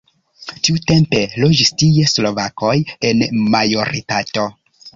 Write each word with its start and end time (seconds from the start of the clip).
Tiutempe 0.67 1.19
loĝis 1.43 1.71
tie 1.83 2.07
slovakoj 2.15 2.73
en 3.11 3.25
majoritato. 3.59 4.51